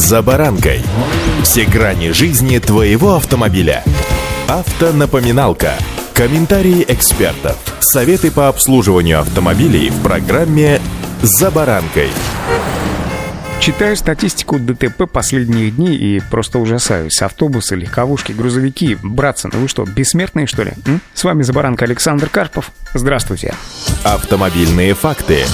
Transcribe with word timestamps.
«За 0.00 0.22
баранкой». 0.22 0.80
Все 1.42 1.66
грани 1.66 2.12
жизни 2.12 2.58
твоего 2.58 3.16
автомобиля. 3.16 3.84
Автонапоминалка. 4.48 5.74
Комментарии 6.14 6.86
экспертов. 6.88 7.58
Советы 7.80 8.30
по 8.30 8.48
обслуживанию 8.48 9.20
автомобилей 9.20 9.90
в 9.90 10.02
программе 10.02 10.80
«За 11.20 11.50
баранкой». 11.50 12.08
Читаю 13.60 13.94
статистику 13.94 14.58
ДТП 14.58 15.06
последних 15.06 15.76
дней 15.76 15.96
и 15.96 16.20
просто 16.30 16.58
ужасаюсь. 16.58 17.20
Автобусы, 17.20 17.76
легковушки, 17.76 18.32
грузовики. 18.32 18.96
Братцы, 19.02 19.50
ну 19.52 19.60
вы 19.60 19.68
что, 19.68 19.84
бессмертные, 19.84 20.46
что 20.46 20.62
ли? 20.62 20.72
М? 20.86 21.02
С 21.12 21.24
вами 21.24 21.42
Забаранка 21.42 21.84
Александр 21.84 22.30
Карпов. 22.30 22.72
Здравствуйте. 22.94 23.52
Автомобильные 24.02 24.94
факты. 24.94 25.44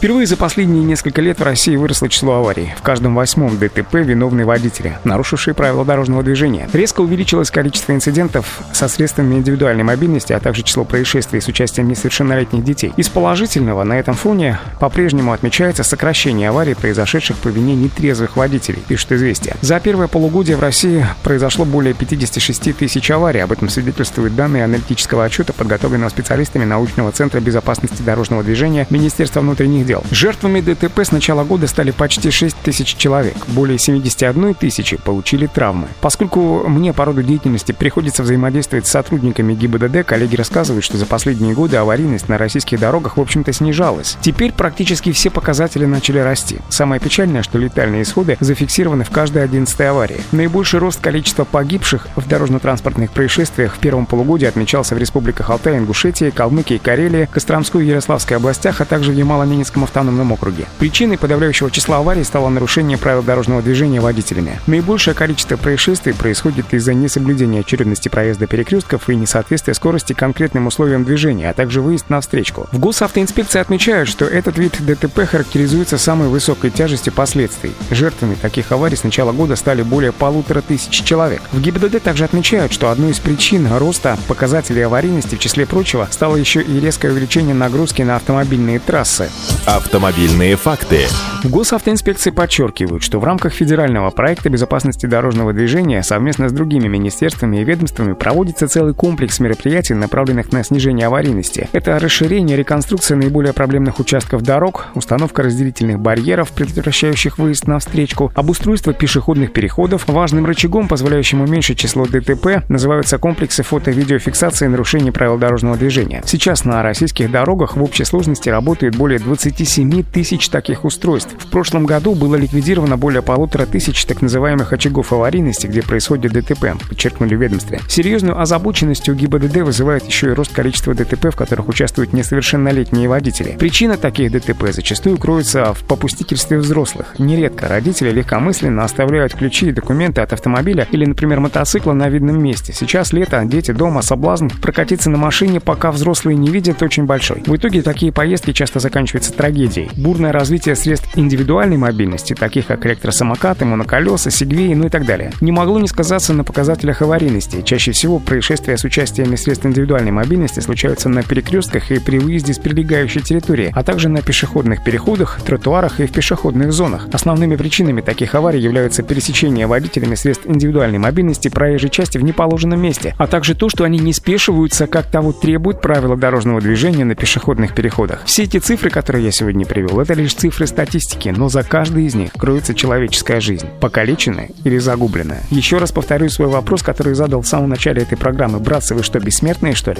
Впервые 0.00 0.26
за 0.26 0.38
последние 0.38 0.82
несколько 0.82 1.20
лет 1.20 1.40
в 1.40 1.42
России 1.42 1.76
выросло 1.76 2.08
число 2.08 2.36
аварий. 2.36 2.72
В 2.78 2.80
каждом 2.80 3.14
восьмом 3.14 3.58
ДТП 3.58 3.96
виновны 3.96 4.46
водители, 4.46 4.96
нарушившие 5.04 5.52
правила 5.52 5.84
дорожного 5.84 6.22
движения. 6.22 6.70
Резко 6.72 7.02
увеличилось 7.02 7.50
количество 7.50 7.92
инцидентов 7.92 8.62
со 8.72 8.88
средствами 8.88 9.34
индивидуальной 9.34 9.84
мобильности, 9.84 10.32
а 10.32 10.40
также 10.40 10.62
число 10.62 10.84
происшествий 10.84 11.42
с 11.42 11.48
участием 11.48 11.86
несовершеннолетних 11.86 12.64
детей. 12.64 12.94
Из 12.96 13.10
положительного 13.10 13.84
на 13.84 14.00
этом 14.00 14.14
фоне 14.14 14.58
по-прежнему 14.78 15.34
отмечается 15.34 15.84
сокращение 15.84 16.48
аварий, 16.48 16.72
произошедших 16.72 17.36
по 17.36 17.48
вине 17.48 17.74
нетрезвых 17.74 18.38
водителей, 18.38 18.82
пишет 18.88 19.12
«Известия». 19.12 19.54
За 19.60 19.80
первое 19.80 20.08
полугодие 20.08 20.56
в 20.56 20.60
России 20.60 21.04
произошло 21.22 21.66
более 21.66 21.92
56 21.92 22.74
тысяч 22.74 23.10
аварий. 23.10 23.40
Об 23.40 23.52
этом 23.52 23.68
свидетельствуют 23.68 24.34
данные 24.34 24.64
аналитического 24.64 25.26
отчета, 25.26 25.52
подготовленного 25.52 26.08
специалистами 26.08 26.64
научного 26.64 27.12
центра 27.12 27.40
безопасности 27.40 28.00
дорожного 28.00 28.42
движения 28.42 28.86
Министерства 28.88 29.40
внутренних 29.40 29.89
дел. 29.90 30.04
Жертвами 30.12 30.60
ДТП 30.60 31.00
с 31.00 31.10
начала 31.10 31.42
года 31.42 31.66
стали 31.66 31.90
почти 31.90 32.30
6 32.30 32.56
тысяч 32.62 32.94
человек. 32.94 33.34
Более 33.48 33.76
71 33.76 34.54
тысячи 34.54 34.96
получили 34.96 35.46
травмы. 35.46 35.88
Поскольку 36.00 36.68
мне 36.68 36.92
по 36.92 37.04
роду 37.04 37.24
деятельности 37.24 37.72
приходится 37.72 38.22
взаимодействовать 38.22 38.86
с 38.86 38.90
сотрудниками 38.90 39.52
ГИБДД, 39.54 40.06
коллеги 40.06 40.36
рассказывают, 40.36 40.84
что 40.84 40.96
за 40.96 41.06
последние 41.06 41.54
годы 41.54 41.76
аварийность 41.76 42.28
на 42.28 42.38
российских 42.38 42.78
дорогах, 42.78 43.16
в 43.16 43.20
общем-то, 43.20 43.52
снижалась. 43.52 44.16
Теперь 44.20 44.52
практически 44.52 45.10
все 45.10 45.28
показатели 45.28 45.86
начали 45.86 46.20
расти. 46.20 46.58
Самое 46.68 47.00
печальное, 47.00 47.42
что 47.42 47.58
летальные 47.58 48.02
исходы 48.02 48.36
зафиксированы 48.38 49.02
в 49.02 49.10
каждой 49.10 49.42
11 49.42 49.80
аварии. 49.80 50.20
Наибольший 50.30 50.78
рост 50.78 51.00
количества 51.00 51.44
погибших 51.44 52.06
в 52.14 52.28
дорожно-транспортных 52.28 53.10
происшествиях 53.10 53.74
в 53.74 53.78
первом 53.80 54.06
полугодии 54.06 54.46
отмечался 54.46 54.94
в 54.94 54.98
республиках 54.98 55.50
Алтай, 55.50 55.78
Ингушетия, 55.78 56.30
Калмыкия, 56.30 56.78
Карелия, 56.78 57.26
Костромской 57.26 57.84
и 57.84 57.88
Ярославской 57.88 58.36
областях, 58.36 58.80
а 58.80 58.84
также 58.84 59.10
в 59.10 59.16
Ямало-Ненецком 59.16 59.79
Московском 59.80 60.00
автономном 60.00 60.32
округе. 60.32 60.66
Причиной 60.78 61.18
подавляющего 61.18 61.70
числа 61.70 61.98
аварий 61.98 62.24
стало 62.24 62.48
нарушение 62.48 62.96
правил 62.96 63.22
дорожного 63.22 63.60
движения 63.60 64.00
водителями. 64.00 64.60
Наибольшее 64.66 65.14
количество 65.14 65.56
происшествий 65.56 66.14
происходит 66.14 66.72
из-за 66.72 66.94
несоблюдения 66.94 67.60
очередности 67.60 68.08
проезда 68.08 68.46
перекрестков 68.46 69.10
и 69.10 69.16
несоответствия 69.16 69.74
скорости 69.74 70.12
конкретным 70.12 70.68
условиям 70.68 71.04
движения, 71.04 71.50
а 71.50 71.54
также 71.54 71.80
выезд 71.80 72.08
на 72.08 72.20
встречку. 72.20 72.68
В 72.72 72.78
госавтоинспекции 72.78 73.58
отмечают, 73.58 74.08
что 74.08 74.24
этот 74.24 74.58
вид 74.58 74.76
ДТП 74.78 75.26
характеризуется 75.28 75.98
самой 75.98 76.28
высокой 76.28 76.70
тяжестью 76.70 77.12
последствий. 77.12 77.72
Жертвами 77.90 78.36
таких 78.36 78.70
аварий 78.72 78.96
с 78.96 79.04
начала 79.04 79.32
года 79.32 79.56
стали 79.56 79.82
более 79.82 80.12
полутора 80.12 80.60
тысяч 80.60 81.02
человек. 81.02 81.42
В 81.52 81.60
ГИБДД 81.60 82.02
также 82.02 82.24
отмечают, 82.24 82.72
что 82.72 82.90
одной 82.90 83.10
из 83.10 83.18
причин 83.18 83.66
роста 83.76 84.16
показателей 84.28 84.82
аварийности, 84.82 85.34
в 85.34 85.40
числе 85.40 85.66
прочего, 85.66 86.08
стало 86.10 86.36
еще 86.36 86.62
и 86.62 86.80
резкое 86.80 87.10
увеличение 87.10 87.54
нагрузки 87.54 88.02
на 88.02 88.16
автомобильные 88.16 88.78
трассы. 88.78 89.28
Автомобильные 89.70 90.56
факты. 90.56 91.06
Госавтоинспекции 91.44 92.30
подчеркивают, 92.30 93.02
что 93.02 93.18
в 93.18 93.24
рамках 93.24 93.52
федерального 93.52 94.10
проекта 94.10 94.48
безопасности 94.48 95.06
дорожного 95.06 95.52
движения 95.52 96.02
совместно 96.02 96.48
с 96.48 96.52
другими 96.52 96.88
министерствами 96.88 97.58
и 97.58 97.64
ведомствами 97.64 98.12
проводится 98.12 98.68
целый 98.68 98.94
комплекс 98.94 99.40
мероприятий, 99.40 99.94
направленных 99.94 100.52
на 100.52 100.62
снижение 100.62 101.06
аварийности. 101.06 101.68
Это 101.72 101.98
расширение, 101.98 102.56
реконструкция 102.56 103.16
наиболее 103.16 103.52
проблемных 103.52 103.98
участков 103.98 104.42
дорог, 104.42 104.86
установка 104.94 105.42
разделительных 105.42 105.98
барьеров, 105.98 106.52
предотвращающих 106.52 107.38
выезд 107.38 107.66
на 107.66 107.78
встречку, 107.78 108.32
обустройство 108.34 108.92
пешеходных 108.92 109.52
переходов. 109.52 110.06
Важным 110.06 110.46
рычагом, 110.46 110.88
позволяющим 110.88 111.40
уменьшить 111.40 111.78
число 111.78 112.06
ДТП, 112.06 112.64
называются 112.68 113.18
комплексы 113.18 113.62
фото-видеофиксации 113.62 114.66
нарушений 114.66 115.10
правил 115.10 115.38
дорожного 115.38 115.76
движения. 115.76 116.22
Сейчас 116.24 116.64
на 116.64 116.82
российских 116.82 117.30
дорогах 117.30 117.76
в 117.76 117.82
общей 117.82 118.04
сложности 118.04 118.48
работает 118.48 118.96
более 118.96 119.18
20 119.18 119.40
27 119.40 120.02
тысяч 120.02 120.48
таких 120.48 120.84
устройств. 120.84 121.29
В 121.38 121.46
прошлом 121.48 121.86
году 121.86 122.14
было 122.14 122.36
ликвидировано 122.36 122.96
более 122.96 123.22
полутора 123.22 123.66
тысяч 123.66 124.04
так 124.04 124.22
называемых 124.22 124.72
очагов 124.72 125.12
аварийности, 125.12 125.66
где 125.66 125.82
происходит 125.82 126.32
ДТП, 126.32 126.76
подчеркнули 126.88 127.34
ведомстве. 127.34 127.80
Серьезную 127.88 128.40
озабоченность 128.40 129.08
у 129.08 129.14
ГИБДД 129.14 129.58
вызывает 129.58 130.04
еще 130.06 130.30
и 130.30 130.34
рост 130.34 130.52
количества 130.52 130.94
ДТП, 130.94 131.26
в 131.32 131.36
которых 131.36 131.68
участвуют 131.68 132.12
несовершеннолетние 132.12 133.08
водители. 133.08 133.56
Причина 133.58 133.96
таких 133.96 134.32
ДТП 134.32 134.72
зачастую 134.72 135.18
кроется 135.18 135.74
в 135.74 135.84
попустительстве 135.84 136.58
взрослых. 136.58 137.18
Нередко 137.18 137.68
родители 137.68 138.10
легкомысленно 138.10 138.84
оставляют 138.84 139.34
ключи 139.34 139.68
и 139.68 139.72
документы 139.72 140.20
от 140.20 140.32
автомобиля 140.32 140.86
или, 140.90 141.04
например, 141.04 141.40
мотоцикла 141.40 141.92
на 141.92 142.08
видном 142.08 142.42
месте. 142.42 142.72
Сейчас 142.72 143.12
лето, 143.12 143.42
дети 143.44 143.72
дома, 143.72 144.02
соблазн 144.02 144.48
прокатиться 144.62 145.10
на 145.10 145.18
машине, 145.18 145.60
пока 145.60 145.90
взрослые 145.90 146.36
не 146.36 146.50
видят, 146.50 146.82
очень 146.82 147.04
большой. 147.04 147.42
В 147.46 147.56
итоге 147.56 147.82
такие 147.82 148.12
поездки 148.12 148.52
часто 148.52 148.80
заканчиваются 148.80 149.32
трагедией. 149.32 149.90
Бурное 149.96 150.32
развитие 150.32 150.76
средств 150.76 151.08
индивидуальной 151.20 151.76
мобильности, 151.76 152.34
таких 152.34 152.66
как 152.66 152.84
электросамокаты, 152.86 153.64
моноколеса, 153.64 154.30
сегвеи, 154.30 154.74
ну 154.74 154.86
и 154.86 154.88
так 154.88 155.04
далее, 155.04 155.32
не 155.40 155.52
могло 155.52 155.78
не 155.78 155.88
сказаться 155.88 156.32
на 156.32 156.44
показателях 156.44 157.02
аварийности. 157.02 157.62
Чаще 157.62 157.92
всего 157.92 158.18
происшествия 158.18 158.76
с 158.76 158.84
участием 158.84 159.36
средств 159.36 159.66
индивидуальной 159.66 160.10
мобильности 160.10 160.60
случаются 160.60 161.08
на 161.08 161.22
перекрестках 161.22 161.90
и 161.90 161.98
при 161.98 162.18
выезде 162.18 162.54
с 162.54 162.58
прилегающей 162.58 163.20
территории, 163.20 163.72
а 163.74 163.82
также 163.82 164.08
на 164.08 164.22
пешеходных 164.22 164.82
переходах, 164.82 165.40
тротуарах 165.44 166.00
и 166.00 166.06
в 166.06 166.12
пешеходных 166.12 166.72
зонах. 166.72 167.08
Основными 167.12 167.56
причинами 167.56 168.00
таких 168.00 168.34
аварий 168.34 168.60
являются 168.60 169.02
пересечение 169.02 169.66
водителями 169.66 170.14
средств 170.14 170.46
индивидуальной 170.46 170.98
мобильности 170.98 171.48
проезжей 171.48 171.90
части 171.90 172.18
в 172.18 172.24
неположенном 172.24 172.80
месте, 172.80 173.14
а 173.18 173.26
также 173.26 173.54
то, 173.54 173.68
что 173.68 173.84
они 173.84 173.98
не 173.98 174.12
спешиваются, 174.12 174.86
как 174.86 175.06
того 175.06 175.32
требуют 175.32 175.80
правила 175.80 176.16
дорожного 176.16 176.60
движения 176.60 177.04
на 177.04 177.14
пешеходных 177.14 177.74
переходах. 177.74 178.22
Все 178.24 178.44
эти 178.44 178.58
цифры, 178.58 178.90
которые 178.90 179.24
я 179.24 179.30
сегодня 179.30 179.66
привел, 179.66 180.00
это 180.00 180.14
лишь 180.14 180.34
цифры 180.34 180.66
статистики, 180.66 181.09
но 181.36 181.48
за 181.48 181.62
каждой 181.62 182.04
из 182.04 182.14
них 182.14 182.32
кроется 182.32 182.74
человеческая 182.74 183.40
жизнь, 183.40 183.66
покалеченная 183.80 184.50
или 184.64 184.78
загубленная. 184.78 185.42
Еще 185.50 185.78
раз 185.78 185.92
повторю 185.92 186.28
свой 186.28 186.48
вопрос, 186.48 186.82
который 186.82 187.14
задал 187.14 187.42
в 187.42 187.46
самом 187.46 187.70
начале 187.70 188.02
этой 188.02 188.16
программы. 188.16 188.58
Братцы, 188.58 188.94
вы 188.94 189.02
что, 189.02 189.20
бессмертные, 189.20 189.74
что 189.74 189.92
ли? 189.92 189.98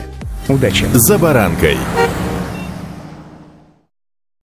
Удачи! 0.48 0.86
За 0.94 1.18
баранкой. 1.18 1.76